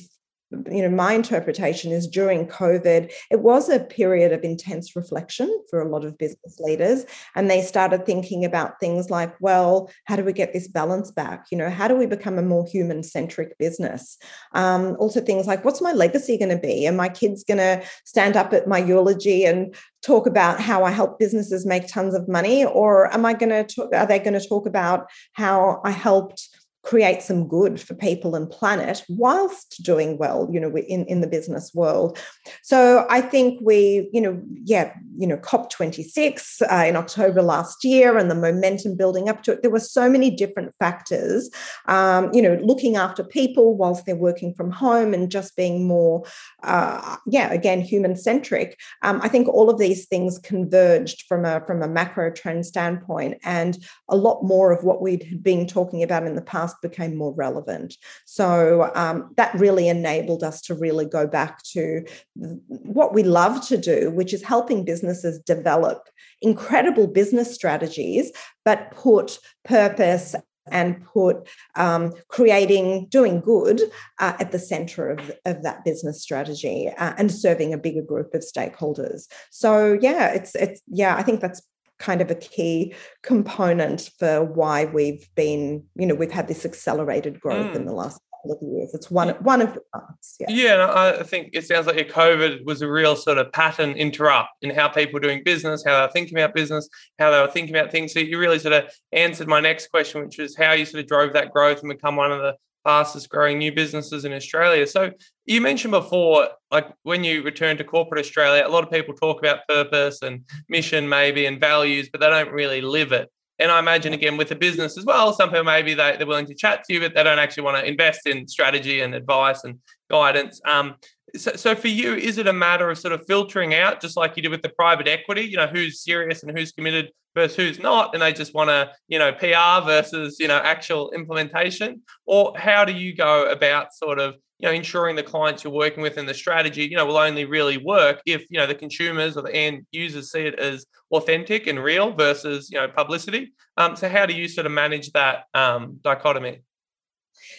[0.70, 5.80] you know, my interpretation is during COVID, it was a period of intense reflection for
[5.80, 7.04] a lot of business leaders.
[7.34, 11.46] And they started thinking about things like, well, how do we get this balance back?
[11.50, 14.18] You know, how do we become a more human centric business?
[14.52, 16.86] Um, also, things like, what's my legacy going to be?
[16.88, 20.90] Are my kids going to stand up at my eulogy and talk about how I
[20.90, 22.64] help businesses make tons of money?
[22.64, 26.48] Or am I going to, are they going to talk about how I helped?
[26.82, 31.26] Create some good for people and planet whilst doing well you know in, in the
[31.26, 32.18] business world.
[32.62, 37.84] So i think we you know yeah you know cop 26 uh, in october last
[37.84, 41.50] year and the momentum building up to it there were so many different factors
[41.86, 46.24] um, you know looking after people whilst they're working from home and just being more
[46.62, 51.60] uh, yeah again human centric um, i think all of these things converged from a
[51.66, 56.26] from a macro trend standpoint and a lot more of what we'd been talking about
[56.26, 57.96] in the past became more relevant.
[58.24, 62.04] So um, that really enabled us to really go back to
[62.34, 66.08] what we love to do, which is helping businesses develop
[66.40, 68.32] incredible business strategies,
[68.64, 70.34] but put purpose
[70.70, 73.80] and put um, creating doing good
[74.20, 78.32] uh, at the center of, of that business strategy uh, and serving a bigger group
[78.34, 81.62] of stakeholders so yeah it's it's yeah i think that's
[82.02, 87.40] kind of a key component for why we've been, you know, we've had this accelerated
[87.40, 87.76] growth mm.
[87.76, 88.92] in the last couple of years.
[88.92, 90.36] It's one one of the parts.
[90.40, 90.46] Yeah.
[90.48, 94.50] Yeah, I think it sounds like your COVID was a real sort of pattern interrupt
[94.62, 96.88] in how people are doing business, how they're thinking about business,
[97.20, 98.12] how they were thinking about things.
[98.12, 101.08] So you really sort of answered my next question, which was how you sort of
[101.08, 104.86] drove that growth and become one of the fastest growing new businesses in Australia.
[104.86, 105.10] So
[105.46, 109.38] you mentioned before, like when you return to corporate Australia, a lot of people talk
[109.38, 113.30] about purpose and mission, maybe, and values, but they don't really live it.
[113.58, 116.46] And I imagine again with the business as well, some people maybe they, they're willing
[116.46, 119.62] to chat to you, but they don't actually want to invest in strategy and advice
[119.64, 119.78] and
[120.10, 120.60] guidance.
[120.64, 120.96] Um,
[121.36, 124.36] so, so for you, is it a matter of sort of filtering out, just like
[124.36, 127.78] you did with the private equity, you know, who's serious and who's committed versus who's
[127.78, 132.02] not, and they just want to, you know, PR versus, you know, actual implementation?
[132.26, 136.02] Or how do you go about sort of, you know, ensuring the clients you're working
[136.02, 139.36] with and the strategy, you know, will only really work if, you know, the consumers
[139.36, 143.52] or the end users see it as authentic and real versus, you know, publicity.
[143.76, 146.62] Um, so how do you sort of manage that um, dichotomy?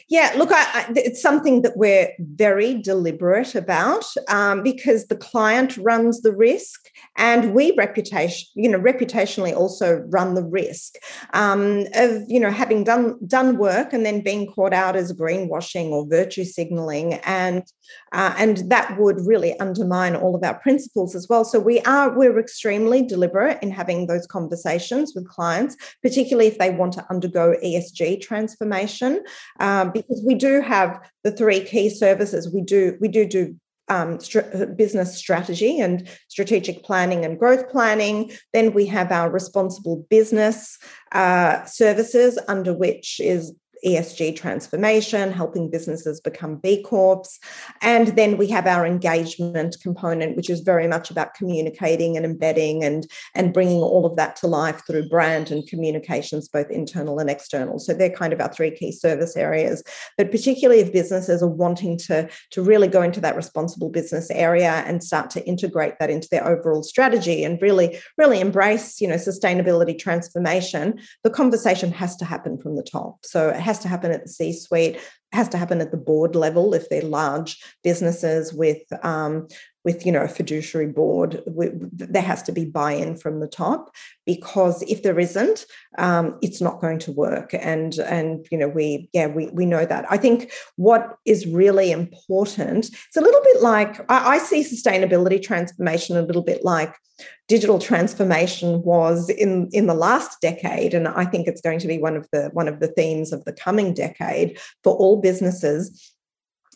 [0.09, 5.77] Yeah, look, I, I, it's something that we're very deliberate about um, because the client
[5.77, 10.95] runs the risk, and we reputation, you know, reputationally also run the risk
[11.33, 15.89] um, of you know having done done work and then being caught out as greenwashing
[15.89, 17.63] or virtue signaling, and
[18.11, 21.45] uh, and that would really undermine all of our principles as well.
[21.45, 26.71] So we are we're extremely deliberate in having those conversations with clients, particularly if they
[26.71, 29.23] want to undergo ESG transformation.
[29.59, 32.53] Um, um, because we do have the three key services.
[32.53, 33.55] We do we do do
[33.89, 34.19] um,
[34.75, 38.31] business strategy and strategic planning and growth planning.
[38.53, 40.77] Then we have our responsible business
[41.11, 43.53] uh, services, under which is
[43.85, 47.39] ESG transformation, helping businesses become B Corps.
[47.81, 52.83] And then we have our engagement component, which is very much about communicating and embedding
[52.83, 57.29] and, and bringing all of that to life through brand and communications, both internal and
[57.29, 57.79] external.
[57.79, 59.83] So they're kind of our three key service areas.
[60.17, 64.83] But particularly if businesses are wanting to, to really go into that responsible business area
[64.85, 69.15] and start to integrate that into their overall strategy and really, really embrace, you know,
[69.15, 73.25] sustainability transformation, the conversation has to happen from the top.
[73.25, 74.99] So it has has to happen at the C suite,
[75.33, 79.47] has to happen at the board level if they're large businesses with um,
[79.83, 83.93] with you know a fiduciary board there has to be buy-in from the top
[84.25, 85.65] because if there isn't
[85.97, 87.53] um, it's not going to work.
[87.53, 90.05] And and you know we yeah we, we know that.
[90.09, 95.41] I think what is really important it's a little bit like I, I see sustainability
[95.41, 96.95] transformation a little bit like
[97.47, 100.93] digital transformation was in in the last decade.
[100.93, 103.43] And i think it's going to be one of the one of the themes of
[103.45, 106.13] the coming decade for all businesses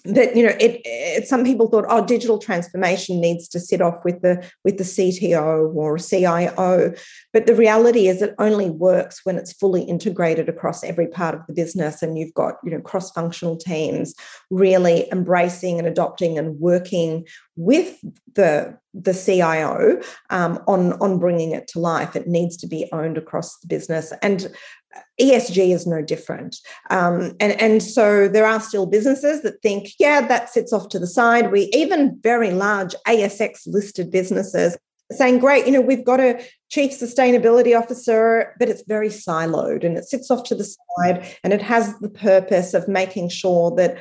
[0.07, 4.03] that you know it, it, some people thought oh digital transformation needs to sit off
[4.05, 6.93] with the with the cto or cio
[7.33, 11.41] but the reality is it only works when it's fully integrated across every part of
[11.47, 14.15] the business and you've got you know cross functional teams
[14.49, 17.97] really embracing and adopting and working with
[18.35, 22.15] the the CIO um, on on bringing it to life.
[22.15, 24.47] It needs to be owned across the business, and
[25.19, 26.57] ESG is no different.
[26.89, 30.99] Um, and, and so there are still businesses that think, yeah, that sits off to
[30.99, 31.51] the side.
[31.51, 34.77] We even very large ASX listed businesses
[35.11, 39.97] saying, great, you know, we've got a chief sustainability officer, but it's very siloed and
[39.97, 43.97] it sits off to the side and it has the purpose of making sure that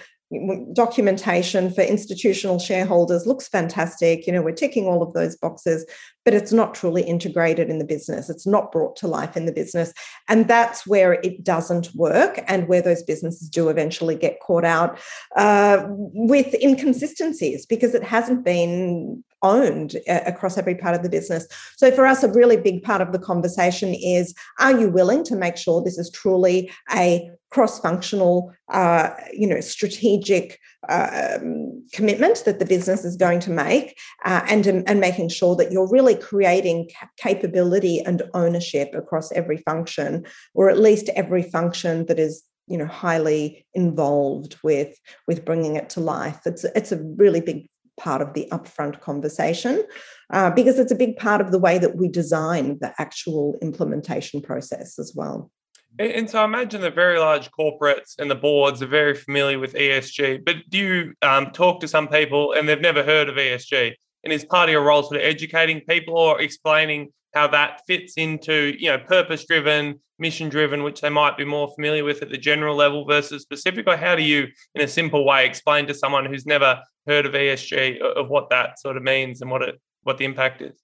[0.73, 4.27] documentation for institutional shareholders looks fantastic.
[4.27, 5.87] You know, we're ticking all of those boxes,
[6.25, 8.29] but it's not truly integrated in the business.
[8.29, 9.93] It's not brought to life in the business.
[10.29, 14.99] And that's where it doesn't work and where those businesses do eventually get caught out
[15.37, 21.47] uh, with inconsistencies because it hasn't been owned uh, across every part of the business.
[21.77, 25.37] So for us, a really big part of the conversation is are you willing to
[25.37, 30.59] make sure this is truly a cross-functional, uh, you know, strategic
[30.89, 35.73] um, commitment that the business is going to make, uh, and and making sure that
[35.73, 42.19] you're really creating capability and ownership across every function, or at least every function that
[42.19, 44.99] is you know highly involved with
[45.29, 49.85] with bringing it to life it's it's a really big part of the upfront conversation
[50.33, 54.41] uh, because it's a big part of the way that we design the actual implementation
[54.41, 55.51] process as well.
[55.99, 59.73] And so I imagine the very large corporates and the boards are very familiar with
[59.73, 63.95] ESG, but do you um, talk to some people and they've never heard of ESG?
[64.23, 68.15] And is part of your role sort of educating people or explaining how that fits
[68.17, 72.31] into, you know, purpose driven, mission driven, which they might be more familiar with at
[72.31, 73.87] the general level versus specific?
[73.87, 77.35] Or how do you, in a simple way, explain to someone who's never heard of
[77.35, 80.81] ESG of what that sort of means and what it what the impact is?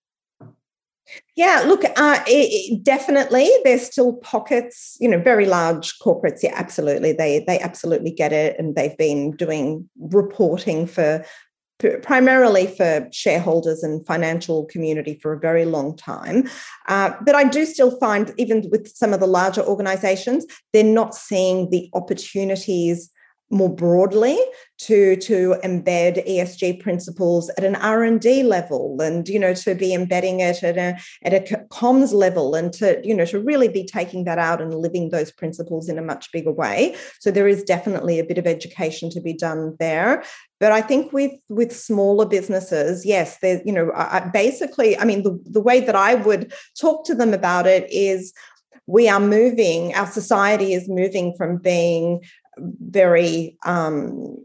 [1.36, 3.48] Yeah, look, uh, it, definitely.
[3.64, 6.42] There's still pockets, you know, very large corporates.
[6.42, 7.12] Yeah, absolutely.
[7.12, 11.24] They they absolutely get it, and they've been doing reporting for
[12.02, 16.48] primarily for shareholders and financial community for a very long time.
[16.88, 21.14] Uh, but I do still find, even with some of the larger organizations, they're not
[21.14, 23.10] seeing the opportunities
[23.52, 24.38] more broadly
[24.78, 30.40] to to embed ESG principles at an R&D level and you know to be embedding
[30.40, 34.24] it at a at a comms level and to you know to really be taking
[34.24, 36.96] that out and living those principles in a much bigger way.
[37.20, 40.24] So there is definitely a bit of education to be done there.
[40.58, 45.22] But I think with with smaller businesses yes there's you know I, basically I mean
[45.22, 48.32] the, the way that I would talk to them about it is
[48.86, 52.20] we are moving, our society is moving from being
[52.58, 54.36] very um,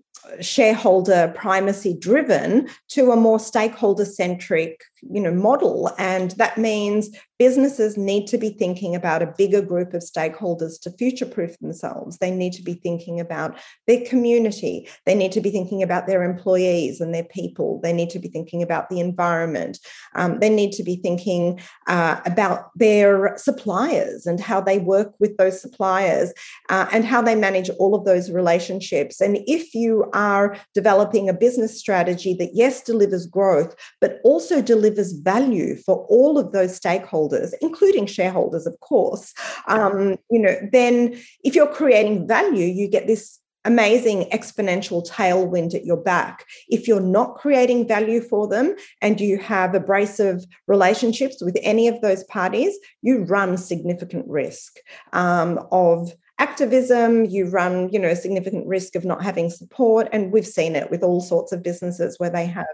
[0.41, 5.91] shareholder primacy driven to a more stakeholder centric you know model.
[5.97, 7.09] And that means
[7.39, 12.17] businesses need to be thinking about a bigger group of stakeholders to future proof themselves.
[12.17, 14.89] They need to be thinking about their community.
[15.05, 17.79] They need to be thinking about their employees and their people.
[17.83, 19.77] They need to be thinking about the environment.
[20.15, 25.37] Um, they need to be thinking uh, about their suppliers and how they work with
[25.37, 26.33] those suppliers
[26.69, 29.21] uh, and how they manage all of those relationships.
[29.21, 35.13] And if you are developing a business strategy that yes delivers growth but also delivers
[35.13, 39.33] value for all of those stakeholders, including shareholders, of course,
[39.67, 45.85] um, you know, then if you're creating value, you get this amazing exponential tailwind at
[45.85, 46.45] your back.
[46.69, 51.99] If you're not creating value for them and you have abrasive relationships with any of
[52.01, 54.77] those parties, you run significant risk
[55.11, 60.31] um, of activism you run you know a significant risk of not having support and
[60.31, 62.65] we've seen it with all sorts of businesses where they have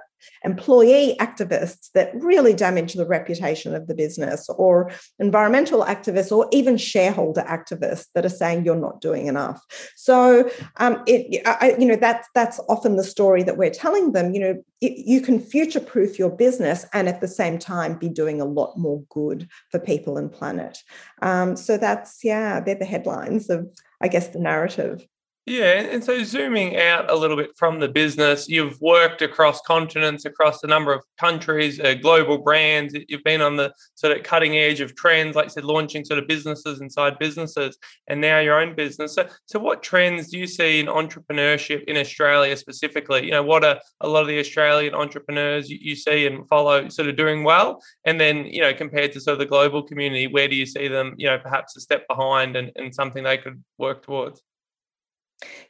[0.44, 6.78] employee activists that really damage the reputation of the business, or environmental activists, or even
[6.78, 9.62] shareholder activists that are saying you're not doing enough.
[9.96, 14.34] So, um, it, I, you know, that's that's often the story that we're telling them.
[14.34, 18.42] You know, it, you can future-proof your business and at the same time be doing
[18.42, 20.78] a lot more good for people and planet.
[21.22, 23.68] Um, so that's yeah, they're the headlines of,
[24.02, 25.08] I guess, the narrative.
[25.46, 30.24] Yeah, and so zooming out a little bit from the business, you've worked across continents,
[30.24, 32.96] across a number of countries, uh, global brands.
[33.10, 36.20] You've been on the sort of cutting edge of trends, like I said, launching sort
[36.20, 37.78] of businesses inside businesses,
[38.08, 39.16] and now your own business.
[39.16, 43.26] So, so what trends do you see in entrepreneurship in Australia specifically?
[43.26, 46.88] You know, what are a lot of the Australian entrepreneurs you, you see and follow
[46.88, 50.28] sort of doing well, and then you know compared to sort of the global community,
[50.28, 51.16] where do you see them?
[51.18, 54.42] You know, perhaps a step behind and, and something they could work towards.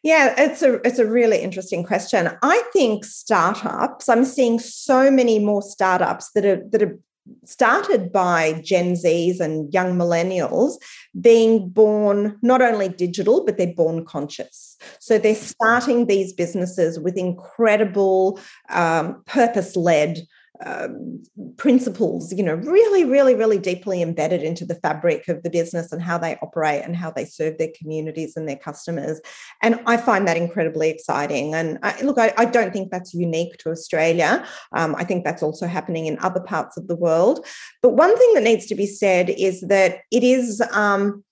[0.04, 2.30] Yeah, it's a it's a really interesting question.
[2.42, 4.10] I think startups.
[4.10, 7.00] I'm seeing so many more startups that are that are
[7.46, 10.74] started by Gen Zs and young millennials
[11.20, 14.78] being born not only digital, but they're born conscious.
[15.00, 18.40] So they're starting these businesses with incredible
[18.70, 20.20] um, purpose led
[20.66, 21.24] um,
[21.58, 26.02] principles, you know, really, really, really deeply embedded into the fabric of the business and
[26.02, 29.20] how they operate and how they serve their communities and their customers.
[29.62, 31.54] And I find that incredibly exciting.
[31.54, 34.46] And I, look, I, I, don't think that's unique to Australia.
[34.74, 37.46] Um, I think that's also happening in other parts of the world.
[37.82, 40.62] But one thing that needs to be said is that it is.
[40.72, 41.24] Um,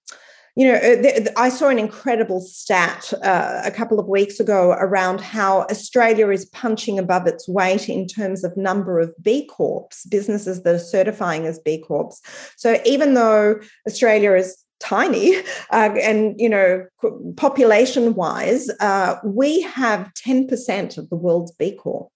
[0.56, 5.22] you know, uh, I saw an incredible stat uh, a couple of weeks ago around
[5.22, 10.64] how Australia is punching above its weight in terms of number of B Corps, businesses
[10.64, 12.20] that are certifying as B Corps.
[12.58, 15.36] So even though Australia is tiny
[15.71, 16.86] uh, and you know
[17.38, 22.09] population wise uh, we have 10% of the world's b corps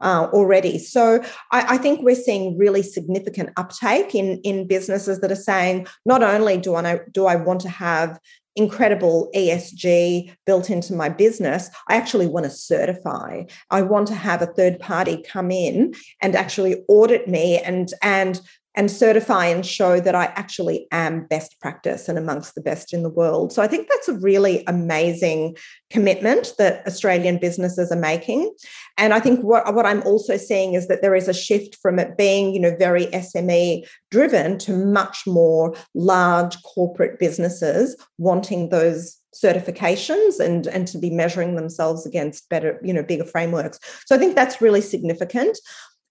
[0.00, 5.32] uh, already so I, I, think we're seeing really significant uptake in in businesses that
[5.32, 8.18] are saying not only do i do i want to have
[8.56, 13.44] incredible ESG built into my business, I actually want to certify.
[13.70, 18.40] I want to have a third party come in and actually audit me and and
[18.76, 23.02] and certify and show that I actually am best practice and amongst the best in
[23.02, 23.52] the world.
[23.52, 25.56] So I think that's a really amazing
[25.90, 28.54] commitment that Australian businesses are making.
[28.98, 31.98] And I think what, what I'm also seeing is that there is a shift from
[31.98, 39.16] it being, you know, very SME driven to much more large corporate businesses wanting those
[39.34, 44.18] certifications and and to be measuring themselves against better you know bigger frameworks so i
[44.18, 45.58] think that's really significant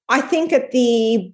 [0.10, 1.32] I think at the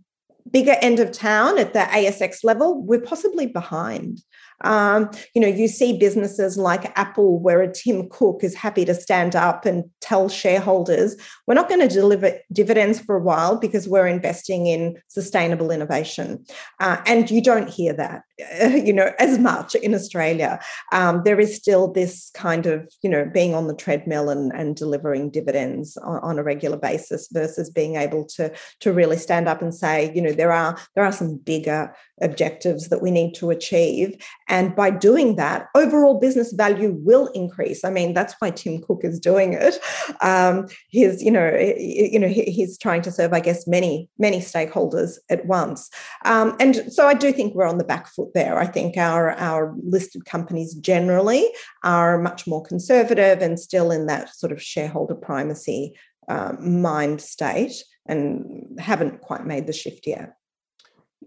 [0.50, 4.22] bigger end of town at the ASX level, we're possibly behind.
[4.64, 8.94] Um, you know, you see businesses like Apple, where a Tim Cook is happy to
[8.94, 11.16] stand up and tell shareholders,
[11.48, 16.44] we're not going to deliver dividends for a while because we're investing in sustainable innovation.
[16.80, 18.24] Uh, and you don't hear that,
[18.86, 20.60] you know, as much in Australia.
[20.92, 24.76] Um, there is still this kind of, you know, being on the treadmill and, and
[24.76, 29.62] delivering dividends on, on a regular basis versus being able to, to really stand up
[29.62, 33.50] and say, you know, there are there are some bigger objectives that we need to
[33.50, 34.16] achieve.
[34.52, 37.86] And by doing that, overall business value will increase.
[37.86, 39.80] I mean, that's why Tim Cook is doing it.
[40.22, 45.18] Um, he's, you know, you know, he's trying to serve, I guess, many, many stakeholders
[45.30, 45.90] at once.
[46.26, 48.60] Um, and so I do think we're on the back foot there.
[48.60, 51.48] I think our our listed companies generally
[51.84, 55.94] are much more conservative and still in that sort of shareholder primacy
[56.28, 60.34] um, mind state and haven't quite made the shift yet.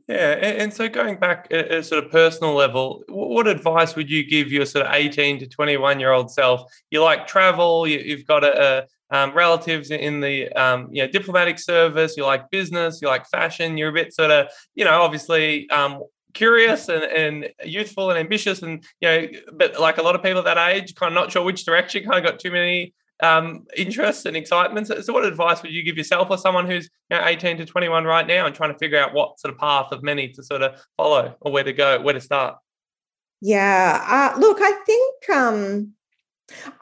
[0.07, 4.23] Yeah, and, so going back at a sort of personal level, what advice would you
[4.23, 6.71] give your sort of 18 to 21 year old self?
[6.91, 11.11] You like travel, you, have got a, a um, relatives in the um, you know
[11.11, 15.01] diplomatic service, you like business, you like fashion, you're a bit sort of you know
[15.01, 16.03] obviously um,
[16.35, 20.41] curious and, and youthful and ambitious and you know but like a lot of people
[20.41, 22.93] at that age kind of not sure which direction kind of got too many
[23.23, 24.91] um, interests and excitements.
[25.05, 28.05] So, what advice would you give yourself or someone who's you know, 18 to 21
[28.05, 30.63] right now and trying to figure out what sort of path of many to sort
[30.63, 32.57] of follow or where to go, where to start?
[33.41, 35.95] Yeah, uh, look, I think um,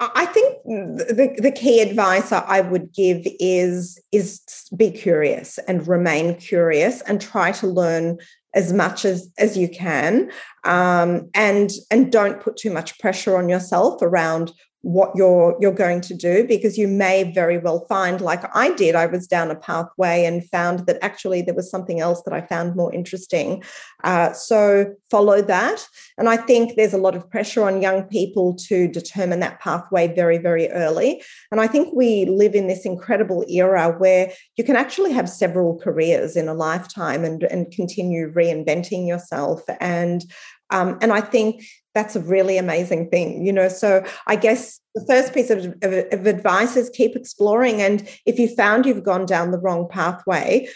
[0.01, 4.41] I think the, the key advice I would give is is
[4.77, 8.19] be curious and remain curious and try to learn
[8.55, 10.31] as much as as you can
[10.65, 14.53] um, and and don't put too much pressure on yourself around
[14.83, 18.97] what you're you're going to do because you may very well find like I did
[18.97, 22.41] I was down a pathway and found that actually there was something else that I
[22.41, 23.63] found more interesting.
[24.03, 25.87] Uh, so follow that.
[26.19, 30.13] And I think there's a lot of pressure on young people to determine that pathway
[30.13, 31.23] very very early.
[31.53, 35.79] And I think we live in this incredible era where you can actually have several
[35.79, 39.63] careers in a lifetime and and continue reinventing yourself.
[39.81, 40.25] And
[40.71, 41.65] um, and I think
[41.95, 43.69] that's a really amazing thing, you know.
[43.69, 47.83] So I guess the first piece of, of, of, advice is keep exploring.
[47.83, 50.69] And if you found you've gone down the wrong pathway,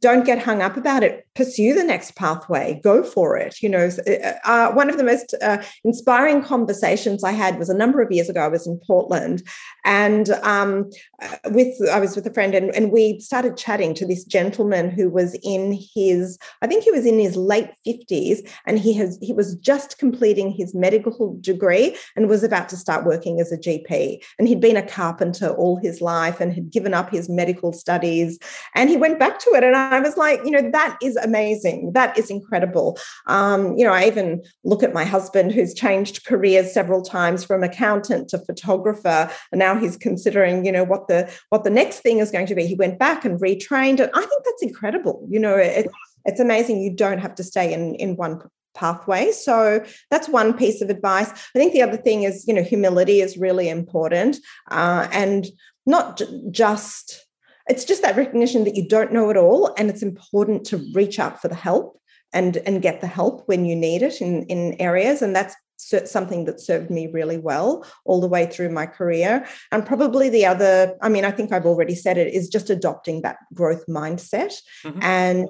[0.00, 3.90] don't get hung up about it pursue the next pathway go for it you know
[4.08, 8.10] uh, uh, one of the most uh, inspiring conversations i had was a number of
[8.10, 9.42] years ago i was in portland
[9.84, 10.90] and um,
[11.22, 14.90] uh, with i was with a friend and, and we started chatting to this gentleman
[14.90, 19.18] who was in his i think he was in his late 50s and he has
[19.20, 23.58] he was just completing his medical degree and was about to start working as a
[23.58, 27.72] gp and he'd been a carpenter all his life and had given up his medical
[27.72, 28.38] studies.
[28.74, 31.92] And he went back to it and I was like, you know, that is amazing.
[31.92, 32.98] That is incredible.
[33.26, 37.62] Um, you know, I even look at my husband who's changed careers several times from
[37.62, 42.20] accountant to photographer, and now he's considering, you know, what the what the next thing
[42.20, 42.66] is going to be.
[42.66, 45.26] He went back and retrained, and I think that's incredible.
[45.28, 45.86] You know, it,
[46.24, 46.80] it's amazing.
[46.80, 48.40] You don't have to stay in in one
[48.74, 49.32] pathway.
[49.32, 51.30] So that's one piece of advice.
[51.30, 54.36] I think the other thing is, you know, humility is really important,
[54.70, 55.46] uh, and
[55.86, 57.25] not j- just
[57.68, 61.18] it's just that recognition that you don't know it all and it's important to reach
[61.18, 62.00] out for the help
[62.32, 66.46] and and get the help when you need it in in areas and that's something
[66.46, 70.96] that served me really well all the way through my career and probably the other
[71.02, 74.54] i mean i think i've already said it is just adopting that growth mindset
[74.84, 75.02] mm-hmm.
[75.02, 75.48] and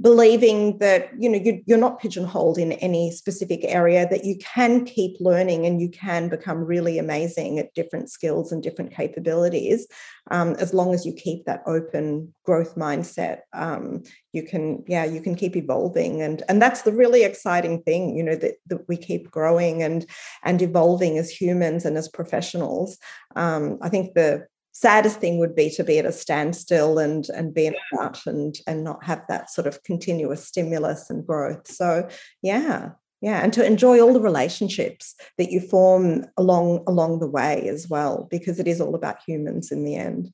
[0.00, 4.84] believing that you know you, you're not pigeonholed in any specific area that you can
[4.84, 9.86] keep learning and you can become really amazing at different skills and different capabilities
[10.30, 15.20] um, as long as you keep that open growth mindset um, you can yeah you
[15.20, 16.22] can keep evolving.
[16.22, 20.06] And and that's the really exciting thing you know that, that we keep growing and
[20.44, 22.98] and evolving as humans and as professionals.
[23.36, 24.46] Um, i think the
[24.80, 28.20] saddest thing would be to be at a standstill and and be in a rut
[28.26, 31.66] and and not have that sort of continuous stimulus and growth.
[31.66, 32.08] So
[32.42, 37.68] yeah yeah and to enjoy all the relationships that you form along along the way
[37.68, 40.32] as well because it is all about humans in the end.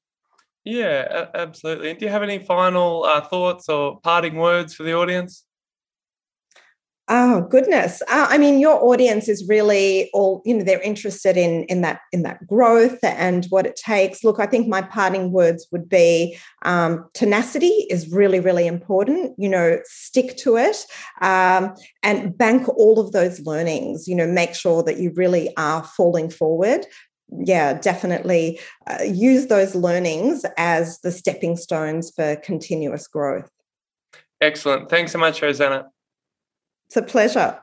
[0.62, 1.90] Yeah absolutely.
[1.90, 5.44] And do you have any final uh, thoughts or parting words for the audience
[7.08, 8.00] Oh goodness!
[8.08, 10.64] Uh, I mean, your audience is really all you know.
[10.64, 14.24] They're interested in in that in that growth and what it takes.
[14.24, 19.34] Look, I think my parting words would be um, tenacity is really really important.
[19.36, 20.86] You know, stick to it
[21.20, 24.08] um, and bank all of those learnings.
[24.08, 26.86] You know, make sure that you really are falling forward.
[27.28, 33.50] Yeah, definitely uh, use those learnings as the stepping stones for continuous growth.
[34.40, 34.88] Excellent.
[34.88, 35.90] Thanks so much, Rosanna.
[36.94, 37.58] It's a pleasure.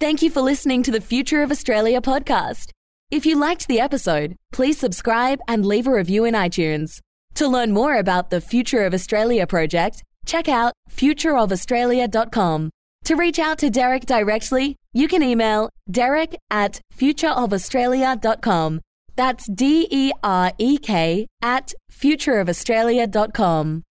[0.00, 2.70] Thank you for listening to the Future of Australia podcast.
[3.12, 6.98] If you liked the episode, please subscribe and leave a review in iTunes.
[7.36, 12.70] To learn more about the Future of Australia project, check out futureofaustralia.com.
[13.04, 18.80] To reach out to Derek directly, you can email derek at futureofaustralia.com.
[19.14, 23.82] That's D E R E K at futureofaustralia.com.